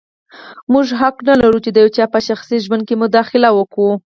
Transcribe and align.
موږ 0.73 0.87
حق 1.01 1.17
نه 1.27 1.33
لرو 1.41 1.59
چې 1.65 1.69
د 1.71 1.77
یو 1.83 1.91
چا 1.97 2.05
په 2.13 2.19
شخصي 2.27 2.57
ژوند 2.65 2.83
کې 2.87 2.95
مداخله 3.03 3.49
وکړو. 3.53 3.89